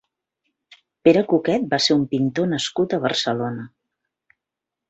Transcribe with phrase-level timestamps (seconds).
[1.07, 3.71] Pere Cuquet va ser un pintor nascut a Barcelona.